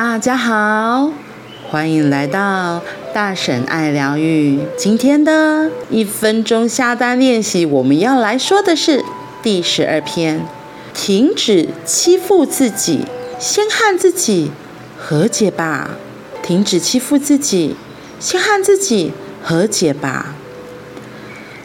[0.00, 1.10] 大家好，
[1.68, 2.80] 欢迎来到
[3.12, 4.60] 大婶爱疗愈。
[4.76, 9.04] 今天的一分钟下单练习，我们要来说的是
[9.42, 10.46] 第十二篇：
[10.94, 13.06] 停止欺负自己，
[13.40, 14.52] 先和自己
[14.96, 15.90] 和解吧。
[16.44, 17.74] 停止欺负自己，
[18.20, 19.12] 先和自己
[19.42, 20.36] 和解吧。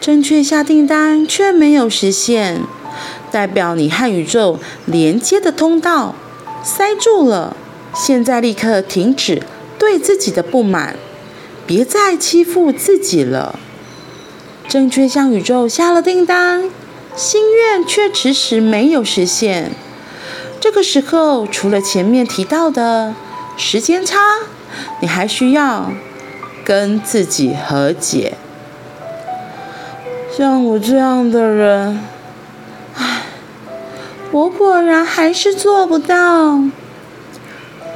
[0.00, 2.62] 正确下订单却没有实现，
[3.30, 6.16] 代表你和宇宙连接的通道
[6.64, 7.56] 塞住了。
[7.98, 9.42] 现在立刻停止
[9.78, 10.96] 对自己的不满，
[11.66, 13.58] 别再欺负自己了。
[14.68, 16.70] 正确向宇宙下了订单，
[17.16, 19.72] 心愿却迟迟没有实现。
[20.60, 23.14] 这个时候，除了前面提到的
[23.56, 24.18] 时间差，
[25.00, 25.90] 你还需要
[26.64, 28.34] 跟自己和解。
[30.36, 32.04] 像我这样的人，
[32.96, 33.22] 唉，
[34.32, 36.60] 我果然还是做不到。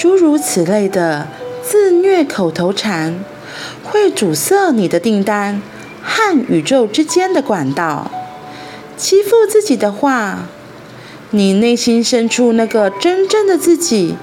[0.01, 1.29] 诸如此类的
[1.63, 3.23] 自虐口头禅，
[3.85, 5.61] 会阻塞你的订单
[6.03, 8.11] 和宇宙之间的管道。
[8.97, 10.47] 欺负自己的话，
[11.33, 14.15] 你内心深处那个真正的自己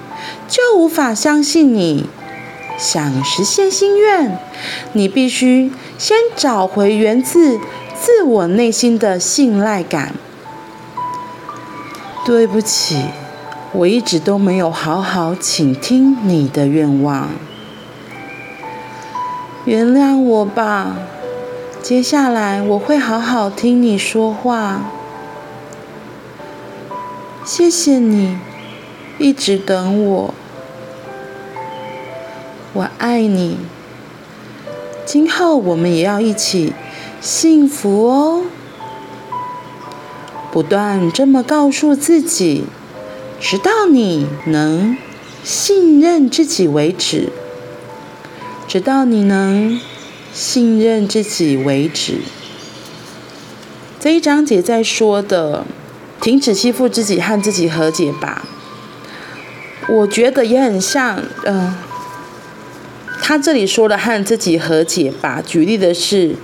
[0.48, 2.08] 就无法相信你。
[2.76, 4.36] 想实现心愿，
[4.94, 7.60] 你必须先找回源自
[7.94, 10.12] 自我内心的信赖感。
[12.26, 13.04] 对不起。
[13.72, 17.28] 我一直都没有好好倾听你的愿望，
[19.66, 20.96] 原谅我吧。
[21.82, 24.90] 接下来我会好好听你说话。
[27.44, 28.38] 谢谢你
[29.18, 30.34] 一直等我，
[32.72, 33.58] 我爱你。
[35.04, 36.72] 今后我们也要一起
[37.20, 38.42] 幸福哦。
[40.50, 42.64] 不断这么告诉自己。
[43.40, 44.96] 直到你能
[45.44, 47.30] 信任自己为止，
[48.66, 49.80] 直到你能
[50.32, 52.16] 信任自己为止。
[54.00, 55.64] 这一章节在说的，
[56.20, 58.44] 停止欺负自己，和自己和解吧。
[59.88, 61.76] 我觉得也很像，嗯、
[63.22, 65.40] 他这里说的和自己和解吧。
[65.46, 66.34] 举例的是，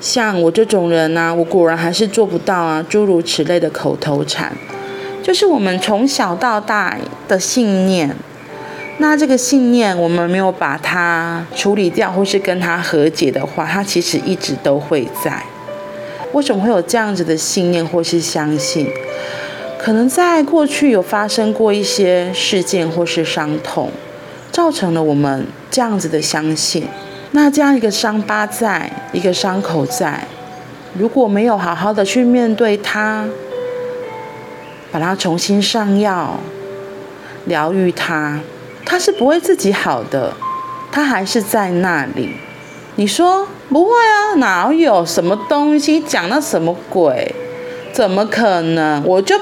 [0.00, 4.54] 像我这种人呐、啊，我果然还是做不到啊，诸如此类的口头禅。
[5.26, 8.14] 就是我们从小到大的信念，
[8.98, 15.42] 那这个信念我们没有把它处理掉，或是跟它和解的话，它其实一直都会在。
[16.30, 18.88] 为什么会有这样子的信念或是相信？
[19.76, 23.90] 可能在过去有发生过一些事件或是伤痛，
[24.52, 26.86] 造成了我们这样子的相信。
[27.32, 30.22] 那这样一个伤疤在，一个伤口在，
[30.96, 33.24] 如果没有好好的去面对它。
[34.90, 36.38] 把它重新上药，
[37.44, 38.40] 疗愈它，
[38.84, 40.34] 它是不会自己好的，
[40.90, 42.36] 它还是在那里。
[42.94, 44.34] 你说不会啊？
[44.36, 47.34] 哪有什么东西讲那什么鬼？
[47.92, 49.02] 怎么可能？
[49.04, 49.38] 我就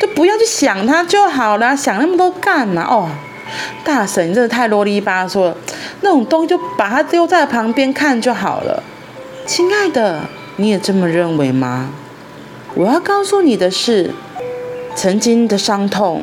[0.00, 2.82] 就不要去想它就好了，想那么多干嘛？
[2.84, 3.10] 哦，
[3.84, 5.56] 大神，你真的太啰里吧嗦了。
[6.00, 8.82] 那种东西就把它丢在旁边看就好了。
[9.44, 10.22] 亲爱的，
[10.56, 11.90] 你也这么认为吗？
[12.74, 14.14] 我要告诉你的是。
[14.94, 16.22] 曾经的伤痛，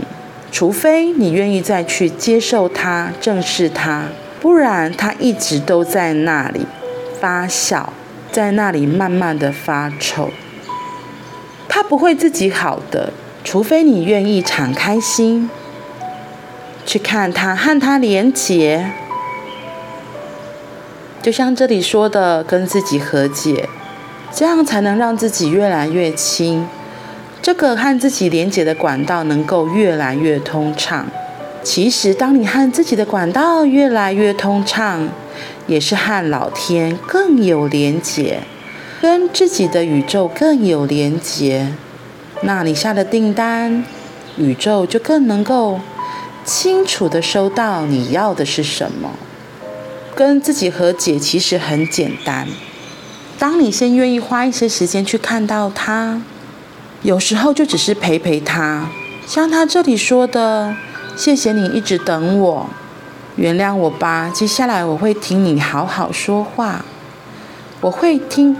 [0.52, 4.06] 除非你愿意再去接受它、正视它，
[4.42, 6.66] 不然它一直都在那里
[7.20, 7.86] 发酵，
[8.32, 10.30] 在那里慢慢的发臭。
[11.68, 13.12] 它不会自己好的，
[13.44, 15.50] 除非你愿意敞开心，
[16.86, 18.92] 去看它，和它连结。
[21.22, 23.68] 就像这里说的，跟自己和解，
[24.32, 26.68] 这样才能让自己越来越轻。
[27.46, 31.06] 这个和自己连接的管道能够越来越通畅。
[31.62, 35.08] 其实，当你和自己的管道越来越通畅，
[35.68, 38.40] 也是和老天更有连接，
[39.00, 41.72] 跟自己的宇宙更有连接。
[42.42, 43.84] 那你下的订单，
[44.38, 45.80] 宇宙就更能够
[46.44, 49.12] 清楚地收到你要的是什么。
[50.16, 52.48] 跟自己和解其实很简单。
[53.38, 56.24] 当你先愿意花一些时间去看到它。
[57.06, 58.90] 有时候就只是陪陪他，
[59.28, 60.76] 像他这里说的
[61.16, 62.68] ：“谢谢你一直等我，
[63.36, 64.32] 原谅我吧。
[64.34, 66.84] 接下来我会听你好好说话，
[67.82, 68.58] 我会听，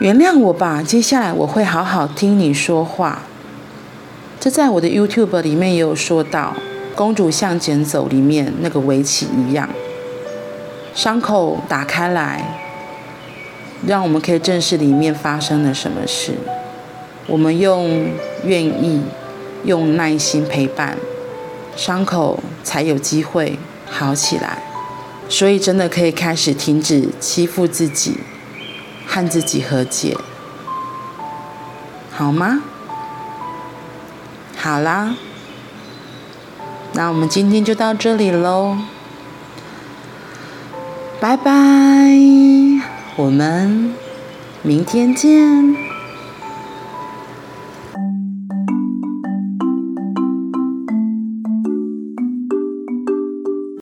[0.00, 0.82] 原谅我吧。
[0.82, 3.22] 接下来我会好好听你说话。”
[4.38, 6.54] 这在我的 YouTube 里面也有说到，
[6.94, 9.66] 《公主向前走》里面那个围棋一样，
[10.94, 12.60] 伤口打开来，
[13.86, 16.34] 让我们可以正视里面发生了什么事。
[17.26, 18.10] 我们用
[18.44, 19.02] 愿意、
[19.64, 20.96] 用耐心陪伴，
[21.76, 23.58] 伤口才有机会
[23.90, 24.62] 好起来。
[25.28, 28.18] 所以，真的可以开始停止欺负自己，
[29.06, 30.16] 和自己和解，
[32.12, 32.62] 好吗？
[34.56, 35.16] 好啦，
[36.92, 38.76] 那我们今天就到这里喽，
[41.18, 41.52] 拜拜，
[43.16, 43.92] 我们
[44.62, 45.95] 明天见。